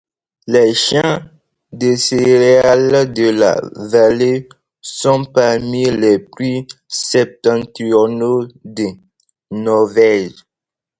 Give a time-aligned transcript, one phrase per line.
[0.47, 1.21] Les champs
[1.71, 4.49] de céréales de la vallée
[4.81, 8.87] sont parmi les plus septentrionaux de
[9.51, 10.43] Norvège.